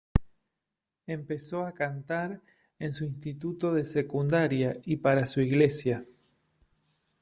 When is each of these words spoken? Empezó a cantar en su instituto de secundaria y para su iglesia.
Empezó 1.05 1.63
a 1.63 1.73
cantar 1.75 2.41
en 2.79 2.91
su 2.91 3.03
instituto 3.05 3.71
de 3.71 3.85
secundaria 3.85 4.77
y 4.83 4.95
para 4.95 5.27
su 5.27 5.41
iglesia. 5.41 6.03